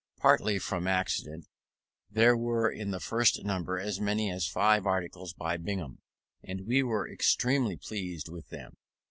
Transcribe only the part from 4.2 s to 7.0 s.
as five articles by Bingham; and we